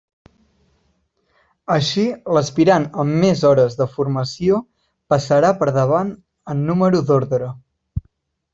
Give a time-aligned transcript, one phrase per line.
[1.75, 2.05] Així
[2.37, 4.57] l'aspirant amb més hores de formació
[5.15, 6.13] passarà per davant
[6.55, 7.55] en número d'ordre.